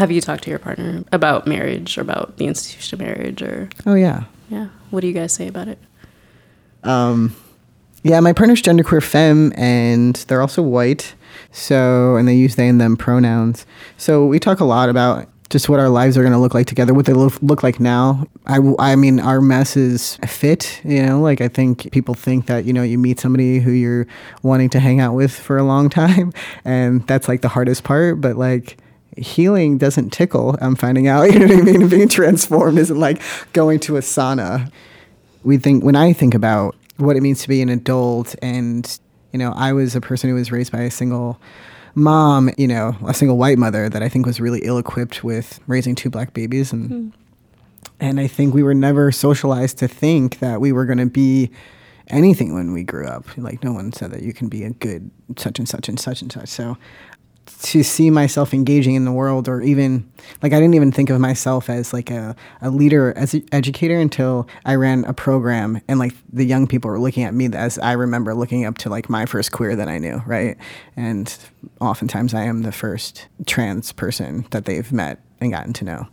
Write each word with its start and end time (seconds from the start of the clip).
Have 0.00 0.10
you 0.10 0.22
talked 0.22 0.44
to 0.44 0.50
your 0.50 0.58
partner 0.58 1.04
about 1.12 1.46
marriage 1.46 1.98
or 1.98 2.00
about 2.00 2.38
the 2.38 2.46
institution 2.46 2.98
of 2.98 3.06
marriage 3.06 3.42
or 3.42 3.68
Oh 3.84 3.92
yeah. 3.92 4.24
yeah? 4.48 4.68
What 4.88 5.02
do 5.02 5.06
you 5.06 5.12
guys 5.12 5.30
say 5.30 5.46
about 5.46 5.68
it? 5.68 5.78
Um, 6.82 7.36
yeah, 8.02 8.18
my 8.20 8.32
partner's 8.32 8.62
genderqueer 8.62 9.02
femme, 9.02 9.52
and 9.56 10.16
they're 10.26 10.40
also 10.40 10.62
white. 10.62 11.14
So, 11.52 12.16
and 12.16 12.26
they 12.26 12.34
use 12.34 12.56
they 12.56 12.66
and 12.66 12.80
them 12.80 12.96
pronouns. 12.96 13.66
So 13.98 14.24
we 14.24 14.38
talk 14.38 14.60
a 14.60 14.64
lot 14.64 14.88
about 14.88 15.28
just 15.50 15.68
what 15.68 15.78
our 15.78 15.90
lives 15.90 16.16
are 16.16 16.22
going 16.22 16.32
to 16.32 16.38
look 16.38 16.54
like 16.54 16.66
together, 16.66 16.94
what 16.94 17.04
they 17.04 17.12
look, 17.12 17.34
look 17.42 17.62
like 17.62 17.78
now. 17.78 18.24
I, 18.46 18.58
I 18.78 18.96
mean, 18.96 19.20
our 19.20 19.42
mess 19.42 19.76
is 19.76 20.18
a 20.22 20.26
fit, 20.26 20.80
you 20.82 21.02
know, 21.02 21.20
like 21.20 21.42
I 21.42 21.48
think 21.48 21.92
people 21.92 22.14
think 22.14 22.46
that, 22.46 22.64
you 22.64 22.72
know, 22.72 22.82
you 22.82 22.96
meet 22.96 23.20
somebody 23.20 23.58
who 23.58 23.72
you're 23.72 24.06
wanting 24.42 24.70
to 24.70 24.80
hang 24.80 24.98
out 24.98 25.12
with 25.12 25.38
for 25.38 25.58
a 25.58 25.62
long 25.62 25.90
time, 26.02 26.32
and 26.64 27.06
that's 27.06 27.28
like 27.28 27.42
the 27.42 27.48
hardest 27.48 27.84
part, 27.84 28.22
but 28.22 28.36
like, 28.36 28.78
healing 29.16 29.78
doesn't 29.78 30.10
tickle. 30.10 30.56
I'm 30.60 30.76
finding 30.76 31.08
out, 31.08 31.22
you 31.32 31.38
know 31.38 31.46
what 31.46 31.58
I 31.58 31.62
mean? 31.62 31.88
Being 31.88 32.08
transformed 32.08 32.78
isn't 32.78 32.98
like 32.98 33.22
going 33.52 33.80
to 33.80 33.96
a 33.96 34.00
sauna. 34.00 34.70
We 35.42 35.56
think, 35.58 35.84
when 35.84 35.96
I 35.96 36.12
think 36.12 36.34
about 36.34 36.76
what 37.00 37.16
it 37.16 37.22
means 37.22 37.42
to 37.42 37.48
be 37.48 37.62
an 37.62 37.68
adult 37.68 38.36
and 38.42 39.00
you 39.32 39.38
know 39.38 39.52
i 39.56 39.72
was 39.72 39.96
a 39.96 40.00
person 40.00 40.28
who 40.28 40.36
was 40.36 40.52
raised 40.52 40.70
by 40.70 40.82
a 40.82 40.90
single 40.90 41.40
mom 41.94 42.50
you 42.56 42.68
know 42.68 42.96
a 43.06 43.14
single 43.14 43.36
white 43.36 43.58
mother 43.58 43.88
that 43.88 44.02
i 44.02 44.08
think 44.08 44.26
was 44.26 44.40
really 44.40 44.60
ill 44.62 44.78
equipped 44.78 45.24
with 45.24 45.60
raising 45.66 45.94
two 45.94 46.10
black 46.10 46.32
babies 46.34 46.72
and 46.72 46.90
mm. 46.90 47.12
and 47.98 48.20
i 48.20 48.26
think 48.26 48.54
we 48.54 48.62
were 48.62 48.74
never 48.74 49.10
socialized 49.10 49.78
to 49.78 49.88
think 49.88 50.38
that 50.38 50.60
we 50.60 50.72
were 50.72 50.84
going 50.84 50.98
to 50.98 51.06
be 51.06 51.50
anything 52.08 52.54
when 52.54 52.72
we 52.72 52.84
grew 52.84 53.06
up 53.06 53.24
like 53.36 53.62
no 53.64 53.72
one 53.72 53.92
said 53.92 54.10
that 54.10 54.22
you 54.22 54.32
can 54.32 54.48
be 54.48 54.64
a 54.64 54.70
good 54.70 55.10
such 55.36 55.58
and 55.58 55.68
such 55.68 55.88
and 55.88 55.98
such 55.98 56.22
and 56.22 56.32
such 56.32 56.48
so 56.48 56.76
to 57.62 57.82
see 57.82 58.10
myself 58.10 58.54
engaging 58.54 58.94
in 58.94 59.04
the 59.04 59.12
world 59.12 59.48
or 59.48 59.60
even 59.60 60.10
like 60.42 60.52
I 60.52 60.60
didn't 60.60 60.74
even 60.74 60.92
think 60.92 61.10
of 61.10 61.20
myself 61.20 61.68
as 61.68 61.92
like 61.92 62.10
a, 62.10 62.34
a 62.60 62.70
leader 62.70 63.12
as 63.16 63.34
an 63.34 63.46
educator 63.52 63.98
until 63.98 64.48
I 64.64 64.76
ran 64.76 65.04
a 65.04 65.12
program 65.12 65.80
and 65.88 65.98
like 65.98 66.14
the 66.32 66.44
young 66.44 66.66
people 66.66 66.90
were 66.90 66.98
looking 66.98 67.24
at 67.24 67.34
me 67.34 67.48
as 67.52 67.78
I 67.78 67.92
remember 67.92 68.34
looking 68.34 68.64
up 68.64 68.78
to 68.78 68.90
like 68.90 69.08
my 69.08 69.26
first 69.26 69.52
queer 69.52 69.76
that 69.76 69.88
I 69.88 69.98
knew, 69.98 70.22
right? 70.26 70.56
And 70.96 71.36
oftentimes 71.80 72.34
I 72.34 72.42
am 72.42 72.62
the 72.62 72.72
first 72.72 73.26
trans 73.46 73.92
person 73.92 74.46
that 74.50 74.64
they've 74.64 74.90
met 74.92 75.20
and 75.40 75.52
gotten 75.52 75.72
to 75.74 75.84
know. 75.84 76.08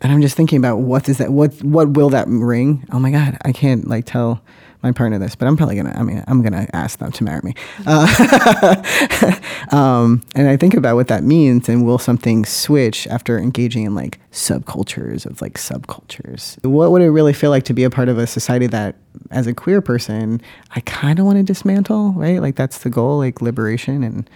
And 0.00 0.12
I'm 0.12 0.20
just 0.20 0.36
thinking 0.36 0.58
about 0.58 0.78
what 0.78 1.04
does 1.04 1.18
that 1.18 1.30
what 1.30 1.54
what 1.62 1.90
will 1.90 2.10
that 2.10 2.28
ring? 2.28 2.86
Oh 2.92 2.98
my 2.98 3.10
god, 3.10 3.38
I 3.44 3.52
can't 3.52 3.88
like 3.88 4.04
tell 4.04 4.42
my 4.84 4.92
partner 4.92 5.18
this, 5.18 5.34
but 5.34 5.48
I'm 5.48 5.56
probably 5.56 5.76
gonna. 5.76 5.94
I 5.96 6.02
mean, 6.02 6.22
I'm 6.28 6.42
gonna 6.42 6.68
ask 6.72 6.98
them 6.98 7.10
to 7.10 7.24
marry 7.24 7.40
me. 7.42 7.54
Uh, 7.86 9.36
um, 9.72 10.22
and 10.36 10.46
I 10.46 10.56
think 10.56 10.74
about 10.74 10.94
what 10.94 11.08
that 11.08 11.24
means, 11.24 11.68
and 11.68 11.84
will 11.84 11.98
something 11.98 12.44
switch 12.44 13.06
after 13.08 13.38
engaging 13.38 13.84
in 13.84 13.94
like 13.94 14.20
subcultures 14.30 15.24
of 15.26 15.40
like 15.40 15.54
subcultures? 15.54 16.62
What 16.64 16.92
would 16.92 17.02
it 17.02 17.10
really 17.10 17.32
feel 17.32 17.50
like 17.50 17.64
to 17.64 17.74
be 17.74 17.82
a 17.82 17.90
part 17.90 18.08
of 18.08 18.18
a 18.18 18.26
society 18.26 18.66
that, 18.68 18.96
as 19.30 19.46
a 19.46 19.54
queer 19.54 19.80
person, 19.80 20.40
I 20.72 20.80
kind 20.80 21.18
of 21.18 21.24
want 21.24 21.38
to 21.38 21.42
dismantle? 21.42 22.12
Right, 22.12 22.40
like 22.40 22.54
that's 22.54 22.78
the 22.78 22.90
goal, 22.90 23.18
like 23.18 23.40
liberation 23.40 24.04
and 24.04 24.28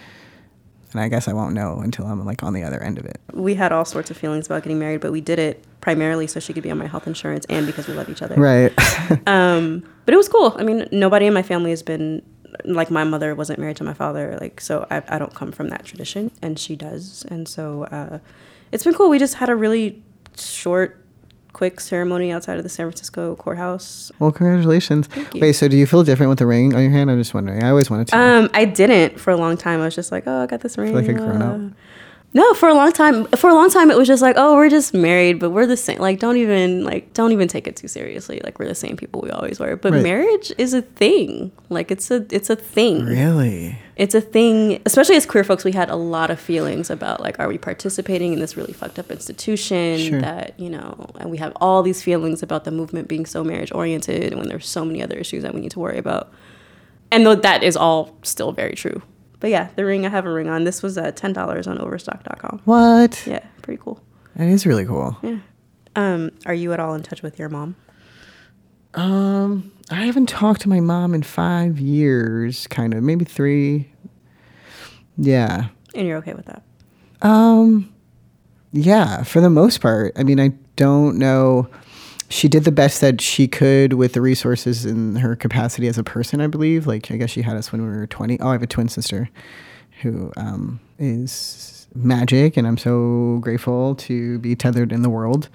and 0.93 1.01
I 1.01 1.09
guess 1.09 1.29
I 1.29 1.33
won't 1.33 1.55
know 1.55 1.79
until 1.79 2.07
I'm 2.07 2.25
like 2.25 2.43
on 2.43 2.53
the 2.55 2.63
other 2.63 2.83
end 2.83 2.99
of 2.99 3.05
it. 3.05 3.21
We 3.33 3.55
had 3.55 3.73
all 3.73 3.85
sorts 3.85 4.11
of 4.11 4.17
feelings 4.17 4.47
about 4.47 4.63
getting 4.63 4.79
married, 4.79 5.01
but 5.01 5.13
we 5.13 5.21
did 5.21 5.39
it 5.39 5.65
primarily 5.81 6.27
so 6.27 6.41
she 6.41 6.53
could 6.53 6.63
be 6.63 6.71
on 6.71 6.79
my 6.79 6.87
health 6.87 7.07
insurance 7.07 7.45
and 7.47 7.67
because 7.67 7.87
we 7.87 7.95
love 7.95 8.09
each 8.09 8.23
other. 8.23 8.35
Right. 8.37 8.73
um, 9.27 9.85
but 10.05 10.15
it 10.15 10.17
was 10.17 10.29
cool. 10.29 10.55
I 10.59 10.63
mean, 10.63 10.89
nobody 10.93 11.27
in 11.27 11.35
my 11.35 11.43
family 11.43 11.71
has 11.71 11.83
been 11.83 12.23
like 12.65 12.91
my 12.91 13.05
mother 13.05 13.35
wasn't 13.35 13.59
married 13.59 13.77
to 13.77 13.85
my 13.85 13.95
father, 13.95 14.39
like 14.41 14.61
so 14.61 14.87
I, 14.91 15.03
I 15.09 15.19
don't 15.19 15.35
come 15.35 15.53
from 15.53 15.69
that 15.69 15.85
tradition, 15.85 16.31
and 16.43 16.59
she 16.59 16.77
does, 16.77 17.25
and 17.29 17.47
so 17.47 17.85
uh, 17.85 18.19
it's 18.73 18.85
been 18.85 18.95
cool. 18.95 19.11
We 19.11 19.19
just 19.19 19.35
had 19.35 19.49
a 19.49 19.57
really 19.57 20.03
short 20.37 21.05
quick 21.53 21.81
ceremony 21.81 22.31
outside 22.31 22.57
of 22.57 22.63
the 22.63 22.69
San 22.69 22.87
Francisco 22.87 23.35
courthouse. 23.37 24.13
Well, 24.19 24.33
congratulations. 24.33 25.09
Wait, 25.35 25.53
so 25.53 25.69
do 25.69 25.77
you 25.77 25.87
feel 25.87 26.05
different 26.05 26.31
with 26.31 26.39
the 26.39 26.47
ring 26.47 26.75
on 26.75 26.83
your 26.83 26.91
hand? 26.91 27.11
I'm 27.11 27.19
just 27.19 27.35
wondering. 27.35 27.63
I 27.63 27.71
always 27.71 27.91
wanted 27.91 28.09
to. 28.09 28.19
Um, 28.19 28.51
I 28.55 28.65
didn't 28.65 29.19
for 29.19 29.31
a 29.31 29.37
long 29.37 29.57
time. 29.57 29.81
I 29.81 29.85
was 29.85 29.95
just 29.95 30.13
like, 30.13 30.25
oh, 30.27 30.43
I 30.43 30.47
got 30.47 30.61
this 30.61 30.79
ring. 30.79 30.95
Like 30.95 31.09
a 31.09 31.15
grown 31.15 31.43
up. 31.43 31.73
No, 32.39 32.55
for 32.55 32.69
a 32.69 32.75
long 32.75 32.93
time. 32.93 33.25
For 33.33 33.51
a 33.51 33.55
long 33.55 33.69
time, 33.69 33.91
it 33.91 33.99
was 33.99 34.07
just 34.07 34.23
like, 34.23 34.37
oh, 34.39 34.55
we're 34.55 34.69
just 34.69 34.95
married, 34.95 35.41
but 35.41 35.51
we're 35.51 35.67
the 35.67 35.77
same. 35.77 35.99
Like, 35.99 36.21
don't 36.21 36.37
even 36.37 36.85
like, 36.85 37.13
don't 37.13 37.33
even 37.33 37.49
take 37.49 37.67
it 37.67 37.75
too 37.75 37.89
seriously. 37.89 38.41
Like, 38.45 38.61
we're 38.61 38.69
the 38.69 38.77
same 38.77 38.97
people 38.97 39.21
we 39.21 39.31
always 39.31 39.59
were. 39.59 39.75
But 39.75 39.93
right. 39.93 40.03
marriage 40.05 40.53
is 40.57 40.73
a 40.73 40.83
thing. 40.83 41.51
Like, 41.69 41.91
it's 41.91 42.13
a, 42.13 42.25
it's 42.31 42.49
a 42.49 42.55
thing. 42.55 43.05
Really. 43.05 43.77
It's 43.97 44.15
a 44.15 44.21
thing. 44.21 44.81
Especially 44.87 45.17
as 45.17 45.27
queer 45.27 45.43
folks, 45.43 45.65
we 45.65 45.73
had 45.73 45.91
a 45.91 45.97
lot 45.97 46.31
of 46.31 46.39
feelings 46.39 46.91
about 46.91 47.21
like, 47.21 47.41
are 47.41 47.49
we 47.49 47.59
participating 47.59 48.33
in 48.35 48.39
this 48.39 48.57
really 48.57 48.73
fucked 48.73 49.01
up 49.01 49.11
institution 49.11 49.99
sure. 49.99 50.21
that 50.21 50.55
you 50.61 50.71
know? 50.71 51.11
And 51.19 51.33
we 51.33 51.39
have 51.39 51.53
all 51.57 51.83
these 51.83 52.05
feelings 52.05 52.41
about 52.45 52.63
the 52.63 52.71
movement 52.71 53.09
being 53.09 53.27
so 53.27 53.43
marriage 53.43 53.73
oriented, 53.73 54.35
when 54.37 54.49
there's 54.49 54.69
so 54.69 54.85
many 54.85 55.03
other 55.03 55.17
issues 55.17 55.43
that 55.43 55.55
we 55.55 55.61
need 55.61 55.73
to 55.73 55.81
worry 55.81 55.99
about. 55.99 56.33
And 57.11 57.27
though 57.27 57.35
that 57.35 57.65
is 57.65 57.77
all 57.77 58.17
still 58.23 58.53
very 58.53 58.77
true 58.77 59.03
but 59.41 59.51
yeah, 59.51 59.69
the 59.77 59.85
ring 59.85 60.05
I 60.07 60.09
have 60.09 60.27
a 60.27 60.33
ring 60.33 60.49
on. 60.49 60.65
This 60.65 60.83
was 60.83 60.99
at 60.99 61.17
ten 61.17 61.33
dollars 61.33 61.67
on 61.67 61.79
Overstock.com. 61.79 62.63
What? 62.65 63.27
Yeah, 63.27 63.45
pretty 63.63 63.81
cool. 63.83 64.01
That 64.37 64.49
is 64.49 64.67
really 64.67 64.85
cool. 64.85 65.17
Yeah. 65.23 65.39
Um, 65.97 66.31
are 66.47 66.55
you 66.55 66.73
at 66.73 66.81
all 66.81 66.95
in 66.95 67.03
touch 67.03 67.23
with 67.23 67.39
your 67.39 67.49
mom? 67.49 67.77
Um, 68.95 69.73
I 69.91 70.07
haven't 70.07 70.29
talked 70.29 70.61
to 70.63 70.69
my 70.69 70.81
mom 70.81 71.15
in 71.15 71.23
five 71.23 71.79
years, 71.79 72.67
kind 72.69 72.95
of, 72.95 73.03
maybe 73.03 73.25
three. 73.25 73.91
Yeah. 75.17 75.69
And 75.95 76.07
you're 76.07 76.19
okay 76.19 76.35
with 76.35 76.47
that? 76.47 76.63
Um, 77.23 77.93
yeah, 78.73 79.23
for 79.25 79.41
the 79.41 79.51
most 79.51 79.81
part. 79.81 80.13
I 80.17 80.23
mean, 80.23 80.39
I 80.39 80.53
don't 80.77 81.19
know 81.19 81.69
she 82.29 82.49
did 82.49 82.65
the 82.65 82.73
best 82.73 83.01
that 83.01 83.21
she 83.21 83.49
could 83.49 83.95
with 83.95 84.13
the 84.13 84.21
resources 84.21 84.85
in 84.85 85.17
her 85.17 85.35
capacity 85.35 85.89
as 85.89 85.99
a 85.99 86.05
person, 86.05 86.41
I 86.41 86.47
believe. 86.47 86.87
Like, 86.87 87.11
I 87.11 87.17
guess 87.17 87.31
she 87.31 87.43
had 87.43 87.57
us 87.57 87.73
when 87.73 87.83
we 87.83 87.89
were 87.89 88.07
20. 88.07 88.41
Oh, 88.41 88.49
I 88.49 88.53
have 88.53 88.63
a 88.63 88.67
twin 88.67 88.89
sister 88.89 89.31
who 90.03 90.33
um, 90.37 90.81
is 90.99 91.87
magic, 91.95 92.57
and 92.57 92.67
I'm 92.67 92.79
so 92.79 93.39
grateful 93.41 93.95
to 93.97 94.39
be 94.41 94.55
tethered 94.55 94.93
in 94.93 95.03
the 95.03 95.09
world 95.09 95.49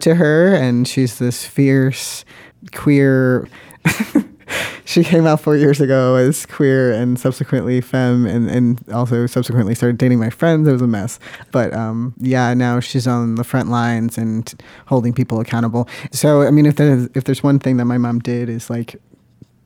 to 0.00 0.14
her. 0.14 0.54
And 0.54 0.88
she's 0.88 1.18
this 1.18 1.44
fierce, 1.44 2.24
queer. 2.72 3.48
she 4.84 5.04
came 5.04 5.26
out 5.26 5.40
four 5.40 5.56
years 5.56 5.80
ago 5.80 6.16
as 6.16 6.46
queer 6.46 6.92
and 6.92 7.18
subsequently 7.18 7.80
femme 7.80 8.26
and, 8.26 8.50
and 8.50 8.82
also 8.92 9.26
subsequently 9.26 9.74
started 9.74 9.98
dating 9.98 10.18
my 10.18 10.30
friends. 10.30 10.68
It 10.68 10.72
was 10.72 10.82
a 10.82 10.86
mess. 10.86 11.18
But 11.52 11.72
um, 11.72 12.14
yeah, 12.18 12.54
now 12.54 12.80
she's 12.80 13.06
on 13.06 13.36
the 13.36 13.44
front 13.44 13.70
lines 13.70 14.18
and 14.18 14.52
holding 14.86 15.12
people 15.12 15.40
accountable. 15.40 15.88
So, 16.12 16.42
I 16.42 16.50
mean, 16.50 16.66
if 16.66 16.76
there's, 16.76 17.08
if 17.14 17.24
there's 17.24 17.42
one 17.42 17.58
thing 17.58 17.76
that 17.78 17.84
my 17.84 17.98
mom 17.98 18.20
did 18.20 18.48
is 18.48 18.70
like 18.70 18.96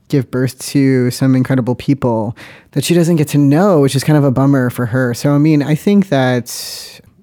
give 0.09 0.31
birth 0.31 0.59
to 0.59 1.11
some 1.11 1.35
incredible 1.37 1.75
people 1.75 2.37
that 2.73 2.83
she 2.83 2.95
doesn't 2.95 3.17
get 3.17 3.29
to 3.29 3.39
know, 3.39 3.81
which 3.81 3.95
is 3.95 4.03
kind 4.03 4.17
of 4.17 4.25
a 4.25 4.31
bummer 4.31 4.71
for 4.71 4.87
her. 4.87 5.13
So, 5.15 5.33
I 5.33 5.39
mean, 5.39 5.63
I 5.63 5.75
think 5.75 6.09
that 6.09 6.49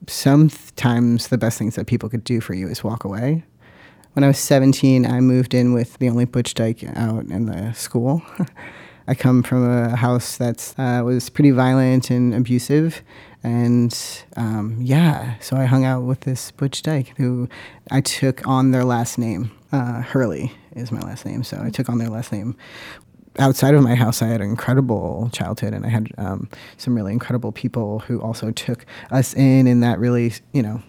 sometimes 0.08 1.30
the 1.30 1.38
best 1.38 1.58
things 1.58 1.76
that 1.76 1.88
people 1.88 2.10
could 2.10 2.24
do 2.24 2.40
for 2.40 2.54
you 2.54 2.68
is 2.68 2.84
walk 2.84 3.04
away 3.04 3.44
when 4.16 4.24
I 4.24 4.28
was 4.28 4.40
17, 4.40 5.06
I 5.06 5.20
moved 5.20 5.54
in 5.54 5.74
with 5.74 5.98
the 5.98 6.08
only 6.08 6.24
butch 6.24 6.54
dyke 6.54 6.86
out 6.96 7.26
in 7.26 7.48
the 7.48 7.74
school. 7.74 8.22
I 9.08 9.14
come 9.14 9.44
from 9.44 9.70
a 9.70 9.96
house 9.96 10.38
that 10.38 10.74
uh, 10.78 11.04
was 11.04 11.30
pretty 11.30 11.52
violent 11.52 12.10
and 12.10 12.34
abusive. 12.34 13.04
And 13.44 13.96
um, 14.38 14.78
yeah, 14.80 15.38
so 15.40 15.58
I 15.58 15.66
hung 15.66 15.84
out 15.84 16.04
with 16.04 16.22
this 16.22 16.50
butch 16.52 16.82
dyke 16.82 17.14
who 17.18 17.50
I 17.92 18.00
took 18.00 18.48
on 18.48 18.72
their 18.72 18.86
last 18.86 19.18
name. 19.18 19.52
Uh, 19.74 20.02
Hurley 20.02 20.54
is 20.78 20.94
my 20.94 21.02
last 21.02 21.26
name. 21.26 21.44
So 21.44 21.62
I 21.62 21.70
took 21.70 21.90
on 21.90 21.98
their 21.98 22.10
last 22.10 22.32
name 22.32 22.56
outside 23.38 23.74
of 23.74 23.84
my 23.84 23.96
house, 23.96 24.22
I 24.22 24.28
had 24.28 24.40
an 24.40 24.50
incredible 24.50 25.30
childhood, 25.34 25.74
and 25.74 25.86
I 25.86 25.90
had 25.90 26.10
um, 26.18 26.50
some 26.78 26.96
really 26.96 27.12
incredible 27.12 27.52
people 27.52 28.00
who 28.00 28.22
also 28.22 28.52
took 28.52 28.86
us 29.12 29.34
in, 29.34 29.68
and 29.68 29.84
that 29.84 30.00
really, 30.00 30.34
you 30.54 30.64
know, 30.64 30.82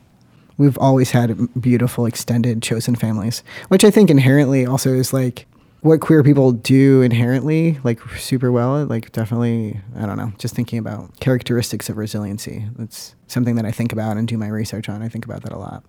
we've 0.58 0.78
always 0.78 1.10
had 1.10 1.36
beautiful 1.60 2.06
extended 2.06 2.62
chosen 2.62 2.94
families, 2.94 3.42
which 3.68 3.84
I 3.84 3.90
think 3.90 4.10
inherently 4.10 4.66
also 4.66 4.92
is 4.92 5.12
like 5.12 5.46
what 5.80 6.00
queer 6.00 6.22
people 6.22 6.52
do 6.52 7.02
inherently, 7.02 7.78
like 7.84 8.00
super 8.16 8.50
well. 8.50 8.84
Like 8.84 9.12
definitely, 9.12 9.80
I 9.96 10.06
don't 10.06 10.16
know. 10.16 10.32
Just 10.38 10.54
thinking 10.54 10.78
about 10.78 11.18
characteristics 11.20 11.88
of 11.88 11.96
resiliency. 11.96 12.66
That's 12.76 13.14
something 13.28 13.54
that 13.56 13.64
I 13.64 13.70
think 13.70 13.92
about 13.92 14.16
and 14.16 14.26
do 14.26 14.36
my 14.36 14.48
research 14.48 14.88
on. 14.88 15.02
I 15.02 15.08
think 15.08 15.24
about 15.24 15.42
that 15.42 15.52
a 15.52 15.58
lot. 15.58 15.84